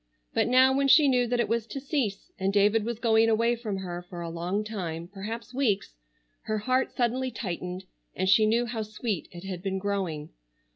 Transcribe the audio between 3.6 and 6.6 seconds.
her for a long time, perhaps weeks, her